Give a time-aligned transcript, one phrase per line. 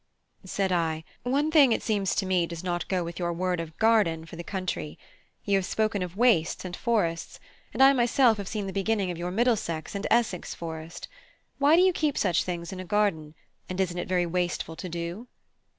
[0.47, 3.77] Said I: "One thing, it seems to me, does not go with your word of
[3.77, 4.97] 'garden' for the country.
[5.45, 7.39] You have spoken of wastes and forests,
[7.71, 11.07] and I myself have seen the beginning of your Middlesex and Essex forest.
[11.59, 13.35] Why do you keep such things in a garden?
[13.69, 15.27] and isn't it very wasteful to do so?"